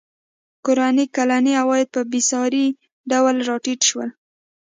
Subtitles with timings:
[0.65, 2.67] کورنیو کلني عواید په بېساري
[3.11, 4.09] ډول راټیټ شول.